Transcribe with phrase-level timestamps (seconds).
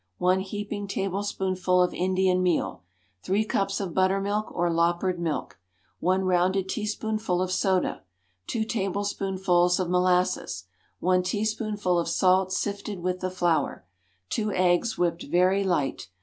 [0.17, 2.81] One heaping tablespoonful of Indian meal.
[3.21, 5.59] Three cups of buttermilk, or loppered milk.
[5.99, 8.01] One rounded teaspoonful of soda.
[8.47, 10.63] Two tablespoonfuls of molasses.
[10.99, 13.85] One teaspoonful of salt sifted with the flour.
[14.27, 16.09] Two eggs whipped very light.